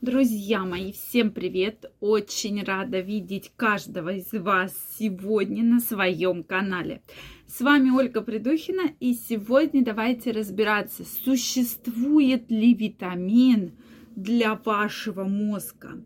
[0.00, 1.90] Друзья мои, всем привет!
[1.98, 7.02] Очень рада видеть каждого из вас сегодня на своем канале.
[7.48, 13.72] С вами Ольга Придухина, и сегодня давайте разбираться, существует ли витамин
[14.14, 16.00] для вашего мозга.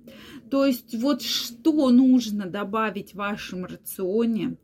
[0.51, 4.57] То есть вот что нужно добавить в вашем рационе,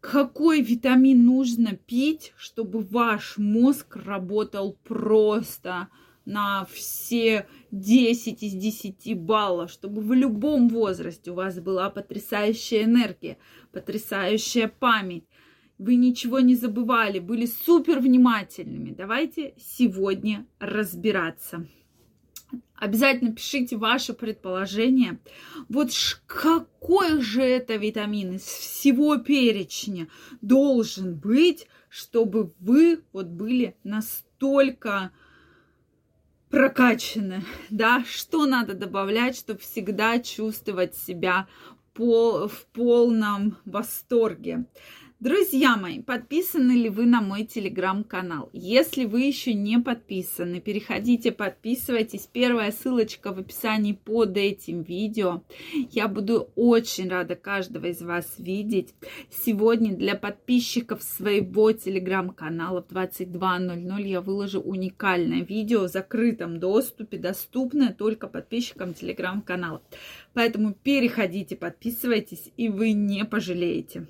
[0.00, 5.86] какой витамин нужно пить, чтобы ваш мозг работал просто
[6.26, 13.38] на все 10 из 10 баллов, чтобы в любом возрасте у вас была потрясающая энергия,
[13.72, 15.24] потрясающая память,
[15.78, 18.90] вы ничего не забывали, были супер внимательными.
[18.90, 21.66] Давайте сегодня разбираться.
[22.74, 25.18] Обязательно пишите ваше предположение.
[25.68, 25.90] Вот
[26.26, 30.08] какой же это витамин из всего перечня
[30.40, 35.10] должен быть, чтобы вы вот были настолько
[36.50, 41.46] прокачаны, да, что надо добавлять, чтобы всегда чувствовать себя
[41.94, 44.64] пол, в полном восторге.
[45.26, 48.48] Друзья мои, подписаны ли вы на мой телеграм-канал?
[48.52, 52.28] Если вы еще не подписаны, переходите, подписывайтесь.
[52.32, 55.42] Первая ссылочка в описании под этим видео.
[55.90, 58.94] Я буду очень рада каждого из вас видеть.
[59.28, 67.92] Сегодня для подписчиков своего телеграм-канала в 22.00 я выложу уникальное видео в закрытом доступе, доступное
[67.92, 69.82] только подписчикам телеграм-канала.
[70.34, 74.06] Поэтому переходите, подписывайтесь, и вы не пожалеете.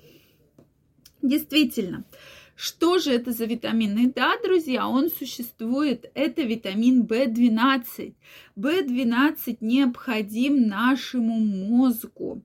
[1.21, 2.05] Действительно,
[2.55, 4.11] что же это за витамин?
[4.11, 6.09] да, друзья, он существует.
[6.15, 8.15] Это витамин В12.
[8.55, 12.43] В12 необходим нашему мозгу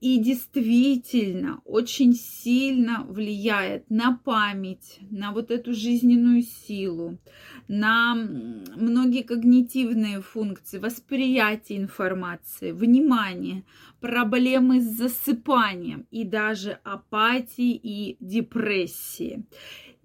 [0.00, 7.18] и действительно очень сильно влияет на память, на вот эту жизненную силу,
[7.66, 13.64] на многие когнитивные функции, восприятие информации, внимание,
[14.00, 19.44] проблемы с засыпанием и даже апатии и депрессии.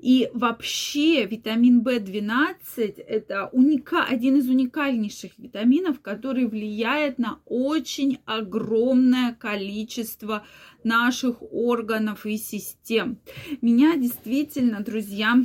[0.03, 2.57] И вообще витамин В12
[3.07, 4.03] это уника...
[4.03, 10.45] один из уникальнейших витаминов, который влияет на очень огромное количество
[10.83, 13.17] наших органов и систем.
[13.61, 15.37] Меня действительно, друзья,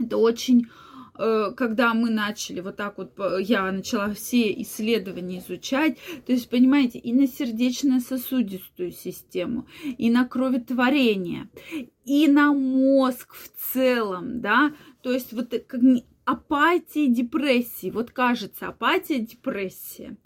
[0.00, 0.66] это очень
[1.56, 7.12] когда мы начали вот так вот, я начала все исследования изучать, то есть, понимаете, и
[7.12, 9.66] на сердечно-сосудистую систему,
[9.98, 11.48] и на кроветворение,
[12.04, 14.72] и на мозг в целом, да,
[15.02, 15.80] то есть вот как
[16.24, 20.16] апатия, депрессия, вот кажется, апатия, депрессия.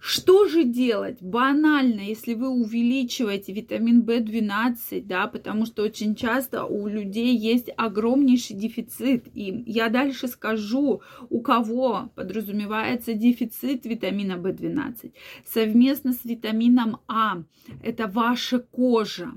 [0.00, 1.20] Что же делать?
[1.20, 8.56] Банально, если вы увеличиваете витамин В12, да, потому что очень часто у людей есть огромнейший
[8.56, 9.26] дефицит.
[9.34, 15.12] И я дальше скажу, у кого подразумевается дефицит витамина В12.
[15.44, 17.42] Совместно с витамином А.
[17.82, 19.32] Это ваша кожа,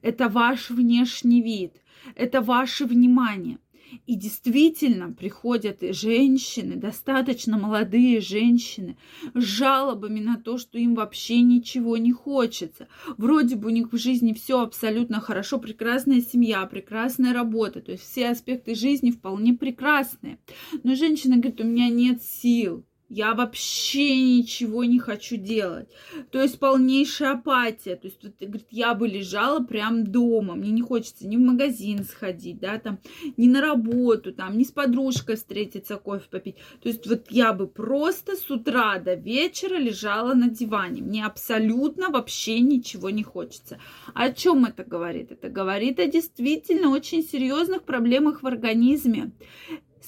[0.00, 1.74] это ваш внешний вид,
[2.14, 3.58] это ваше внимание.
[4.06, 8.96] И действительно приходят и женщины, достаточно молодые женщины,
[9.34, 12.88] с жалобами на то, что им вообще ничего не хочется.
[13.16, 18.04] Вроде бы у них в жизни все абсолютно хорошо, прекрасная семья, прекрасная работа, то есть
[18.04, 20.38] все аспекты жизни вполне прекрасные.
[20.82, 25.88] Но женщина говорит, у меня нет сил, я вообще ничего не хочу делать.
[26.30, 27.96] То есть полнейшая апатия.
[27.96, 30.54] То есть, вот, говорит, я бы лежала прям дома.
[30.54, 32.98] Мне не хочется ни в магазин сходить, да, там,
[33.36, 36.56] ни на работу, там, ни с подружкой встретиться, кофе попить.
[36.82, 41.02] То есть вот я бы просто с утра до вечера лежала на диване.
[41.02, 43.78] Мне абсолютно вообще ничего не хочется.
[44.14, 45.30] О чем это говорит?
[45.30, 49.32] Это говорит о действительно очень серьезных проблемах в организме.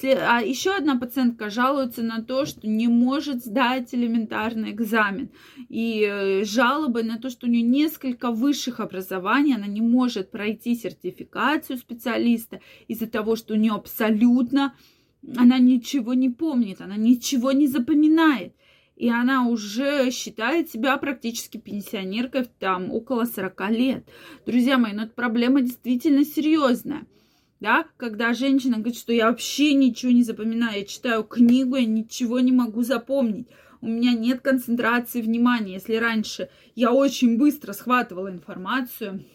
[0.03, 5.29] А еще одна пациентка жалуется на то, что не может сдать элементарный экзамен.
[5.67, 10.75] И э, жалобы на то, что у нее несколько высших образований, она не может пройти
[10.75, 14.73] сертификацию специалиста из-за того, что у нее абсолютно,
[15.35, 18.53] она ничего не помнит, она ничего не запоминает.
[18.95, 24.09] И она уже считает себя практически пенсионеркой, там, около 40 лет.
[24.45, 27.05] Друзья мои, ну, эта проблема действительно серьезная
[27.59, 32.39] да, когда женщина говорит, что я вообще ничего не запоминаю, я читаю книгу, я ничего
[32.39, 33.47] не могу запомнить,
[33.81, 35.73] у меня нет концентрации внимания.
[35.73, 39.25] Если раньше я очень быстро схватывала информацию,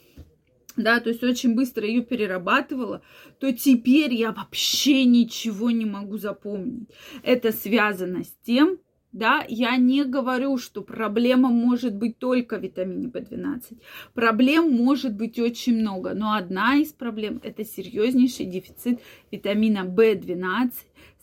[0.76, 3.02] да, то есть очень быстро ее перерабатывала,
[3.38, 6.88] то теперь я вообще ничего не могу запомнить.
[7.22, 8.78] Это связано с тем,
[9.14, 13.80] да, я не говорю, что проблема может быть только в витамине В12.
[14.12, 19.00] Проблем может быть очень много, но одна из проблем это серьезнейший дефицит
[19.30, 20.72] витамина В12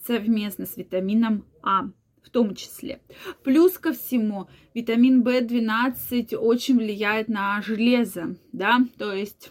[0.06, 1.90] совместно с витамином А.
[2.22, 3.02] в том числе.
[3.44, 9.50] Плюс ко всему, витамин В12 очень влияет на железо, да, то есть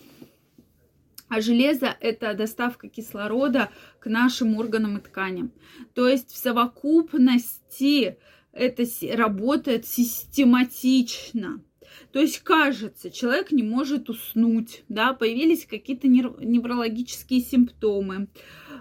[1.31, 3.69] а железо– это доставка кислорода
[4.01, 5.53] к нашим органам и тканям.
[5.93, 8.17] То есть в совокупности
[8.51, 8.83] это
[9.15, 11.63] работает систематично.
[12.11, 18.27] То есть кажется, человек не может уснуть, да, появились какие-то неврологические симптомы,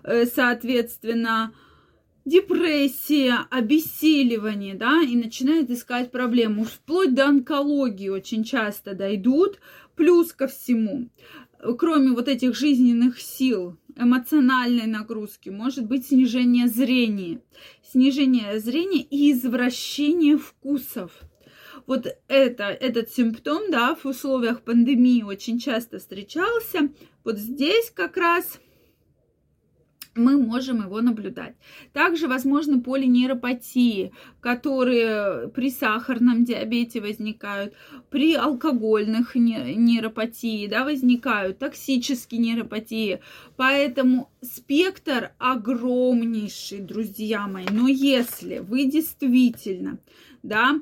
[0.03, 1.55] э, соответственно,
[2.25, 6.64] депрессия, обессиливание, да, и начинает искать проблему.
[6.64, 9.61] Вплоть до онкологии очень часто дойдут.
[9.94, 11.11] Плюс ко всему,
[11.79, 17.43] кроме вот этих жизненных сил, эмоциональной нагрузки, может быть снижение зрения.
[17.83, 21.12] Снижение зрения и извращение вкусов.
[21.87, 26.91] Вот это, этот симптом, да, в условиях пандемии очень часто встречался.
[27.25, 28.61] Вот здесь как раз
[30.15, 31.55] мы можем его наблюдать.
[31.93, 37.75] Также возможны полинейропатии, которые при сахарном диабете возникают,
[38.11, 43.21] при алкогольных нейропатии да, возникают, токсические нейропатии.
[43.57, 47.67] Поэтому спектр огромнейший, друзья мои.
[47.71, 49.99] Но если вы действительно
[50.43, 50.81] да,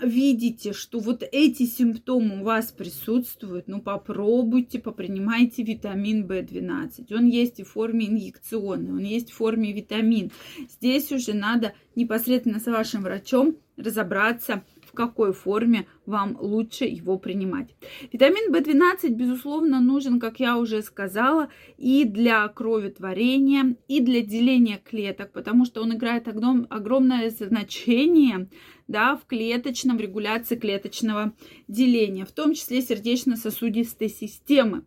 [0.00, 7.14] видите, что вот эти симптомы у вас присутствуют, ну попробуйте, попринимайте витамин В12.
[7.14, 10.30] Он есть и в форме инъекционной, он есть в форме витамин.
[10.70, 14.64] Здесь уже надо непосредственно с вашим врачом разобраться,
[14.98, 17.68] какой форме вам лучше его принимать.
[18.12, 25.30] Витамин В12, безусловно, нужен, как я уже сказала, и для кроветворения, и для деления клеток,
[25.30, 28.48] потому что он играет огромное значение
[28.88, 31.32] да, в клеточном, в регуляции клеточного
[31.68, 34.82] деления, в том числе сердечно-сосудистой системы.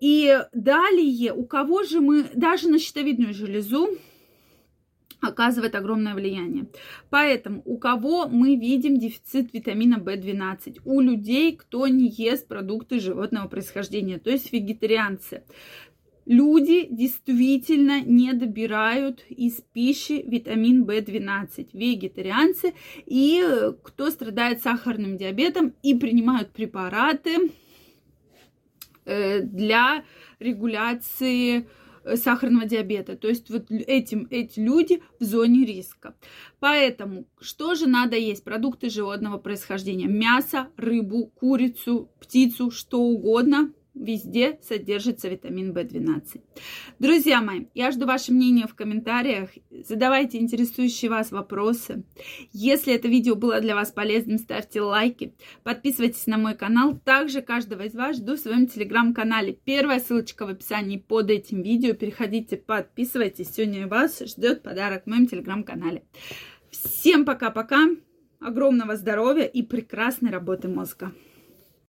[0.00, 3.88] И далее, у кого же мы, даже на щитовидную железу,
[5.20, 6.66] оказывает огромное влияние.
[7.10, 10.80] Поэтому у кого мы видим дефицит витамина В12?
[10.84, 15.42] У людей, кто не ест продукты животного происхождения, то есть вегетарианцы.
[16.26, 22.74] Люди действительно не добирают из пищи витамин В12, вегетарианцы
[23.06, 23.42] и
[23.82, 27.50] кто страдает сахарным диабетом и принимают препараты
[29.06, 30.04] э, для
[30.38, 31.66] регуляции Э,
[32.16, 33.16] сахарного диабета.
[33.16, 36.14] То есть вот этим, эти люди в зоне риска.
[36.58, 38.44] Поэтому что же надо есть?
[38.44, 40.06] Продукты животного происхождения.
[40.06, 46.40] Мясо, рыбу, курицу, птицу, что угодно везде содержится витамин В12.
[46.98, 49.50] Друзья мои, я жду ваше мнение в комментариях.
[49.70, 52.04] Задавайте интересующие вас вопросы.
[52.52, 56.98] Если это видео было для вас полезным, ставьте лайки, подписывайтесь на мой канал.
[56.98, 59.52] Также каждого из вас жду в своем телеграм-канале.
[59.64, 61.92] Первая ссылочка в описании под этим видео.
[61.92, 63.52] Переходите, подписывайтесь.
[63.52, 66.04] Сегодня вас ждет подарок в моем телеграм-канале.
[66.70, 67.88] Всем пока-пока,
[68.40, 71.12] огромного здоровья и прекрасной работы мозга.